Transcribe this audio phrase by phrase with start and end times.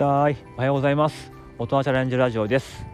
[0.00, 0.36] たい。
[0.56, 1.30] おはようございます。
[1.58, 2.86] 大人チャレンジラジオです。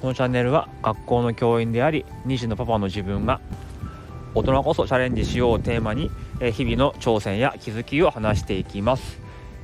[0.00, 3.40] このチャンネルは学校の教員であり2児のパパの自分が
[4.34, 6.10] 大人こそチャレンジしようをテーマに
[6.52, 9.20] 日々の挑戦や気づきを話していきます。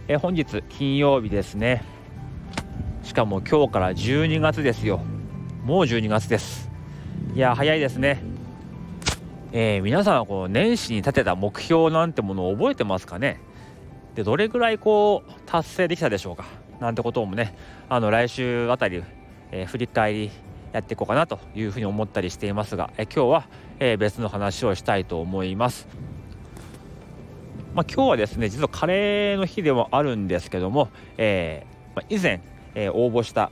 [0.06, 1.82] え本日金曜日ですね。
[3.02, 5.00] しかも今日から12月ですよ。
[5.64, 6.70] もう12月です。
[7.34, 8.22] いや早いですね。
[9.50, 13.40] えー、皆さんはこう年始に立てた目標なんてものを覚えてますかね？
[14.14, 16.44] でどれぐらいこう達成できたでしょうか？
[16.80, 17.56] なんてこともね
[17.88, 19.02] あの来週あたり、
[19.50, 20.30] えー、振り返り
[20.72, 23.48] やっていこうかなというふうに思ったりしていますが、え今日は、
[23.78, 25.86] え別の話をしたいと思います。
[27.74, 32.40] まあ、今日はですね実はカレーの日でもあるんですけども、えー、まあ、以前、
[32.74, 33.50] えー、応募した、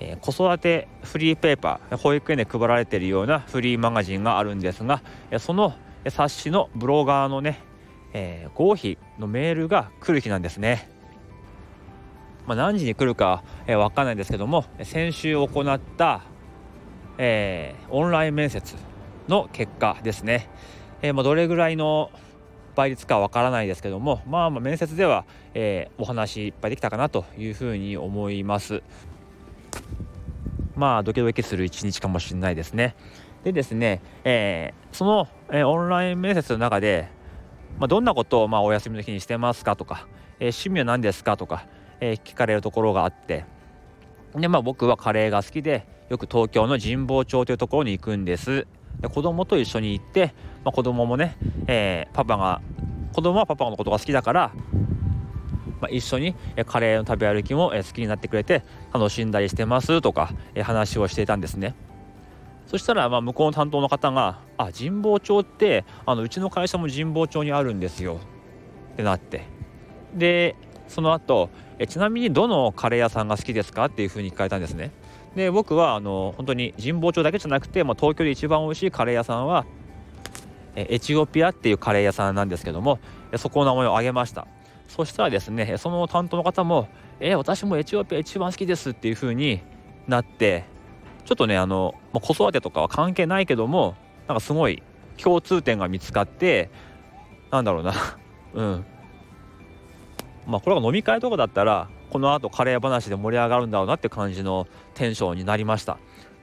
[0.00, 5.02] え子育てフリーペーパー保育園で配られているようなフリーマガジンがあるんですが
[5.38, 5.74] その
[6.08, 7.60] 冊子のブロガーのね
[8.12, 10.88] えー、合否のメールが来る日なんですね。
[12.46, 16.22] まあ、何時に来るか、えー、分かんないんですけども先週行った、
[17.16, 18.74] えー、オンライン面接
[19.28, 20.48] の結果ですね、
[21.02, 22.10] えーまあ、どれぐらいの
[22.74, 28.82] 倍率かわからないですけども、まあ、まあ面接では、えー、お話いっぱいできたかなというふうに思います。
[30.74, 32.96] まあドキドキする一日かもしれないですね。
[33.44, 37.08] でですね、えー、その、えー、オンライン面接の中で
[37.78, 40.06] まあ、どんなことをまあお休みの日にしてますかとか、
[40.38, 41.66] えー、趣味は何ですかとか、
[42.00, 43.44] えー、聞かれるところがあって
[44.34, 48.66] で、まあ、僕はカレーが好きでよく東京の神保町というところに行くんです
[49.00, 52.60] で子供と一緒に行って、まあ、子供もね、えー、パパが
[53.12, 54.52] 子供はパパのことが好きだから、
[55.80, 56.34] まあ、一緒に
[56.66, 61.74] カレーの食べ歩きも好きになってくれて楽しんだりしてますとか話をしていたんですね。
[62.66, 68.18] そしたらまあ向こうの担当の方が「あ神保町ってあのうちの会社も神保町にあるんですよ」
[68.94, 69.42] ってなって。
[70.14, 70.56] で
[70.88, 71.48] その後
[71.78, 74.90] えちなみにどのカレー屋さんが好きですかっていうふうに聞かれたんですね。
[75.34, 79.64] で僕はあの本当に神保町だけじゃなくて、まあ、東京で一番美味しいカレー屋さんは
[80.76, 82.98] エチオピアっていうカレー屋さんなんですけども
[83.36, 84.46] そこの名前を挙げました。
[84.88, 89.60] そしたらですねその担当の方も「え私もエチオピア一番好きです」っていうふうに
[90.06, 90.64] なって
[91.24, 93.94] ちょっとねあの、まあ、子育てとかは関係ないけども
[94.28, 94.82] なんかすごい
[95.16, 96.70] 共通点が見つかって
[97.50, 97.92] なんだろうな。
[98.54, 98.84] うん。
[100.46, 105.98] まあこれが飲み会とかだったらこのあとカレー話で盛り上がるんだろうなって感じのテンションになりました。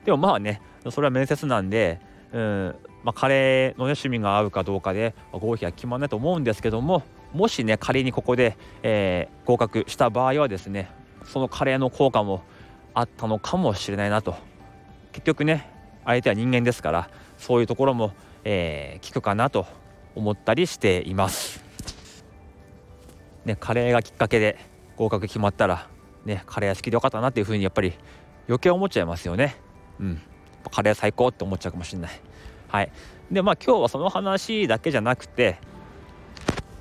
[0.06, 2.00] でもまあねそれは面接なんで、
[2.32, 2.76] うん。
[3.04, 7.04] まあ、カレーの、ね、趣味が合うかどうかで合否は決まらないと思うんですけども
[7.34, 10.92] もしね仮にここで、えー、合格した場合はですね
[11.24, 12.44] そのカレーの効果も
[12.94, 14.36] あったのかもしれないなと
[15.12, 15.70] 結局ね
[16.06, 19.66] 相手は人間ですからそういうところも、えー、聞くかなと
[20.16, 21.64] 思ったりしています。
[23.46, 24.58] ね、カレーがきっかけで
[24.98, 25.88] 合格決まったら、
[26.26, 27.94] ね、カレー好きでよかったなっていうふうにやっぱり
[28.48, 29.56] 余計思っちゃいますよね。
[30.00, 30.22] うん、
[30.72, 32.12] カレー最高って思っちゃうかもしれない。
[32.68, 32.92] はい、
[33.32, 35.58] でまあ今日はその話だけじゃなくて、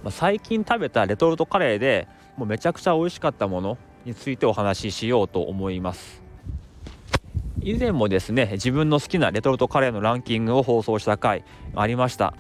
[0.03, 6.28] まあ、最近食べたレトルトカレーでもうめちゃくちゃ美味しかったものについてお話ししようと思います。
[7.63, 12.35] 以前もですね自分の好きなレトルトカレーのランキングを放送した回ありました。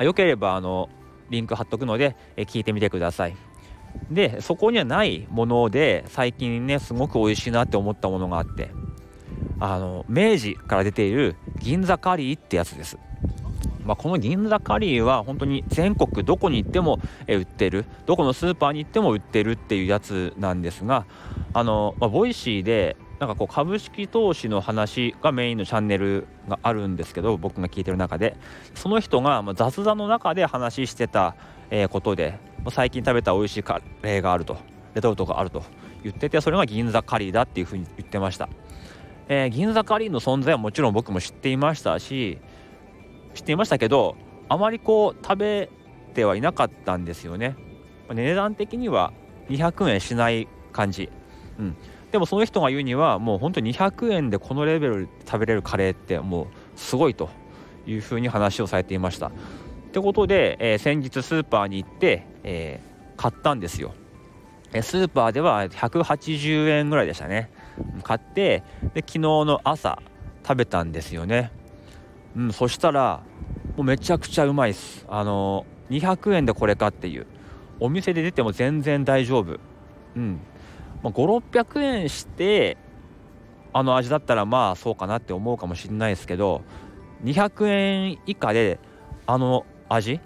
[0.00, 0.88] よければあの
[1.30, 3.36] リンク貼っとくので聞いてみてください。
[4.10, 8.70] でそこにはないもので最近ねすごく美味しいなって思ったものがあって
[9.60, 12.98] あの明治から出ている銀座カリーってやつです。
[13.84, 17.84] まあ、この銀座カリーは本当に全国どこに行っても売ってる。
[18.06, 21.04] どこのスーパーに行っても売ってるっていうやつなんですが
[21.52, 28.36] あの、まあ、 Voicy でなんかこう株式投資の話がメインのチャンネルがあるんですけど僕が聞いてる中で。
[28.74, 31.36] その人が雑談の中で話してた
[31.90, 32.40] ことで
[32.72, 34.56] 最近食べた美味しいカレーがあると。
[34.94, 35.62] レトルトがあると。
[36.02, 38.48] 言っててそれが銀座カリーだっていうふうに言ってました、
[39.28, 42.38] えー、銀座カリーの存在はもちろん僕も知っていましたし
[43.34, 44.16] 知っていましたけど
[44.48, 45.70] あまりこう食べ
[46.12, 47.54] てはいなかったんですよね。
[48.12, 49.12] 値段的には
[49.48, 51.08] 200円しない感じ。
[51.60, 51.76] うん。
[52.12, 57.30] でもその人が言うにはもう本当に200円でこのレベル食べれるカレーってもうすごいと
[57.86, 59.28] いうふうに話をされていました。
[59.28, 59.30] っ
[59.92, 63.94] てことで、えー、先日スーパーに行って、えー、買ったんですよ。
[64.80, 67.50] スーパーでは180円ぐらいでしたね。
[68.02, 68.62] 買って
[68.94, 69.98] で昨日の朝
[70.46, 71.50] 食べたんですよね。
[72.36, 73.22] うん、そしたら
[73.76, 75.06] もうめちゃくちゃうまいです。
[75.08, 77.26] あの200円でこれかっていう
[77.80, 79.58] お店で出ても全然大丈夫。
[80.14, 80.40] うん、
[81.02, 82.76] まあ、5600円して
[83.72, 86.62] あの味だったらまあそうかなって思うかもしれないですけど
[87.24, 88.78] 200円以下で
[89.26, 90.20] あの味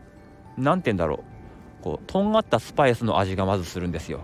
[0.56, 1.36] なんて言うんだろう。
[1.82, 4.20] こうとんがったスパイスの味がまずするんですよ、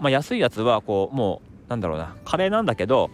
[0.00, 2.16] まあ、安いやつはこうもうなんだろうな。
[2.24, 3.10] カレーなんだけど、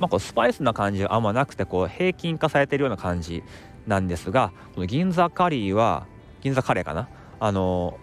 [0.00, 3.42] まあ、こうスパイスな感じがあんまなくてこう平均化されてるような感じ
[3.86, 6.06] なんですがこの銀座カリーは
[6.40, 7.08] 銀座カレーかな。
[7.40, 7.98] あの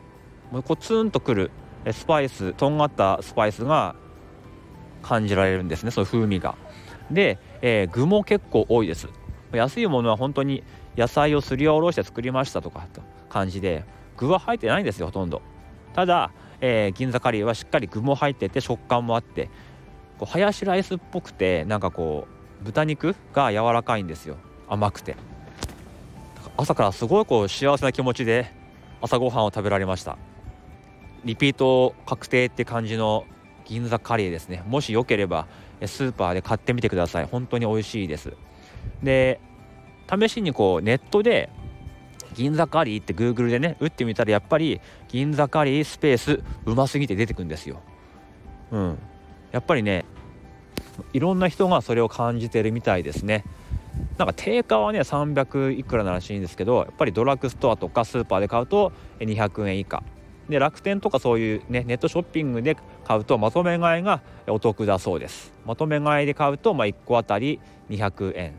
[0.52, 1.52] もうこうツンとくる
[1.92, 3.96] スパイスとんがったスパイスが
[5.02, 5.92] 感じられるんですね。
[5.92, 6.56] そういう風味が。
[7.12, 9.08] で、えー、具も結構多いです。
[9.52, 10.64] 安いものは本当に
[10.96, 13.84] 野菜をすりおろして作りましたとかと感じで
[14.18, 15.42] 具は入ってないんですよほとんど。
[15.94, 16.32] ただ、
[16.62, 19.50] えー、銀座カリーはしっかり具も入ってて食感もあって
[20.20, 22.28] こうハヤシライスっぽくてなんかこ
[22.62, 24.38] う豚肉が柔らかいんですよ。
[24.68, 25.16] 甘くて。
[26.58, 28.52] 朝からすごいこう幸せな気持ちで
[29.02, 30.18] 朝ごはんを食べられました。
[31.26, 33.26] リピート確定って感じの
[33.66, 34.64] 銀座カレーですね。
[34.68, 35.48] もしよければ
[35.86, 37.26] スーパーで買ってみてください。
[37.26, 38.34] 本当に美味しいです。
[39.04, 39.40] で
[40.10, 41.50] 試しにこうネットで
[42.34, 47.82] 銀座カリーって Google でね打ってみたらやっぱり銀座カリースペースうますぎて出てくんですよ。
[48.72, 49.00] うん。
[49.52, 50.06] やっぱりね
[51.14, 53.44] いろんな人がそれを感じてるみたいですね。
[54.18, 60.04] なんか定価はね300いくらならしいんですけどやっぱりドラッグストアとかスーパーで買うと200円以下。
[60.50, 62.76] で楽天とかそういうねネットショッピングで
[63.06, 65.54] 買うとまとめ買いがお得だそうです。
[65.66, 67.60] まとめ買いで買うとまあ1個あたり
[67.90, 68.54] 200円。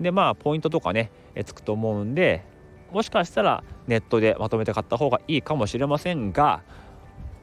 [0.00, 1.10] でまあポイントとかね
[1.44, 2.44] つくと思うんで
[2.92, 6.62] もしかしたらネットでまとめて買った方がいいかもしれませんが、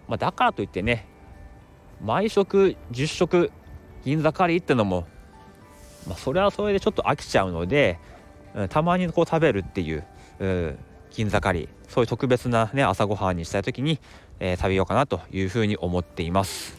[0.07, 1.07] まあ、だからといってね
[2.01, 3.51] 毎食10食
[4.03, 5.05] 銀座カリーってのも、
[6.07, 7.99] まあ、それはそれでちょっと飽きちゃうので、
[8.53, 10.03] うん、たまにこう食べるっていう、
[10.39, 10.77] うん、
[11.15, 13.99] 銀座カリーそういう特別な、ね、朝ごはんにしたい時に、
[14.39, 16.77] えー、食べようかなというふうに思っています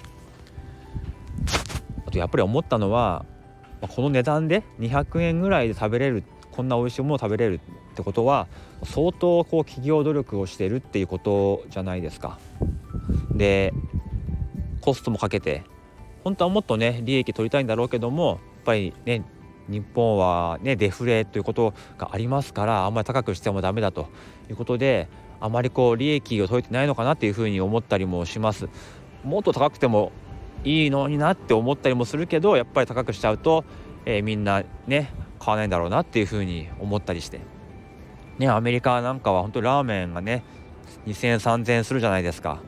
[2.06, 3.24] あとやっぱり思ったのは
[3.80, 7.60] この値段で200円ぐらいで食べれるこんな美味しいものを食べれる
[7.92, 8.46] ってことは
[8.84, 12.38] 相当こう企業努力をしてるっていうことじゃないですか。
[13.34, 13.72] で
[14.80, 15.64] コストもかけて
[16.24, 19.22] 本当はもっとね利益取りたいんだろうけどもやっぱりね
[19.68, 24.08] 日本はねデフレということがありますからあんまり高くしてもダメだと
[24.48, 25.08] いうことで
[25.40, 28.68] あまりこう利益を取れてないのかなっていうふうに思ったりもします。
[29.24, 30.12] もっと高くても
[30.64, 33.64] いいのになって思ったりもするけどやっぱり高くしちゃうと、
[34.04, 37.40] えー、みんなね買わないんだろうなっていうふうに思ったりして。
[38.38, 40.44] ねアメリカなんかは本当ラーメンがね
[41.06, 42.60] 2000円3000円するじゃないですか。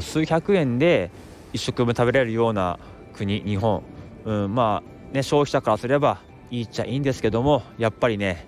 [0.00, 1.10] 数百円で
[1.52, 2.78] 1食分食べれるような
[3.14, 3.82] 国日本、
[4.24, 6.20] うん、まあね消費者からすれば
[6.50, 8.46] いいっちゃいいんですけどもやっぱりね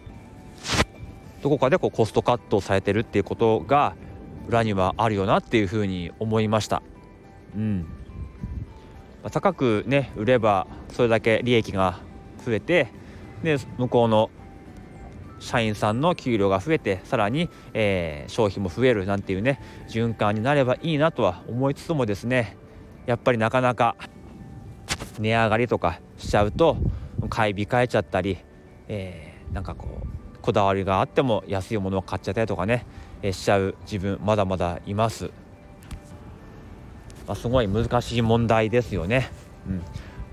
[1.42, 3.94] どこかでこうコストカットされてるっていうことが
[4.48, 6.82] 裏にはあるよなっていうふうに思いました。
[7.54, 7.86] うん。
[9.30, 12.00] 高くね売ればそれだけ利益が
[12.44, 12.88] 増えて
[13.42, 14.30] で向こうの
[15.40, 22.56] 社員さんの給料が増えてさらに、えー、消費も増えるなんていうね循環になればいいなとは思いつつもですね
[23.06, 23.96] やっぱりなかなか
[25.20, 26.76] 値上がりとかしちゃうと
[27.28, 28.38] 買い控えちゃったり、
[28.88, 32.86] えー、なんかこうこだわりがあっても安いものを買っちゃったりとかね、
[33.22, 35.30] えー、しちゃう自分まだまだいます、
[37.26, 39.30] まあ、すごい難しい問題ですよね。
[39.68, 39.82] うん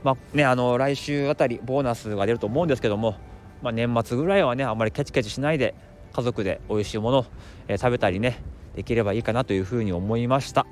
[0.03, 3.15] まあね、あの来週あたりボーナスが出ると思うんですけども、
[3.61, 5.75] まあ、年末ぐらいはねあんまりケチケチしないで
[6.13, 7.25] 家族で美味しいものを、
[7.67, 8.41] えー、食べたりね
[8.75, 10.65] できればいいかなというふうに思いました。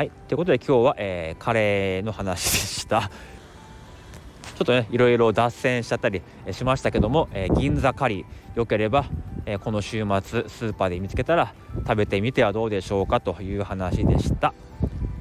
[0.00, 3.10] はいということで今日は、えー、カレーの話でした。
[4.56, 9.04] ちょっとねいろいろ脱線しちゃったりしましたけども、えー、銀座カリーよければ、
[9.44, 11.52] えー、この週末スーパーで見つけたら
[11.86, 14.54] 食べてみてはどうでしょうかという話でした。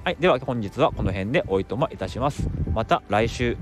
[0.05, 2.47] はい、では本日はこの辺でおいとまいたします。
[2.73, 3.57] また来週